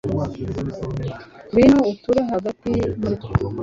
[1.49, 3.33] ngwino uture hagati muri twe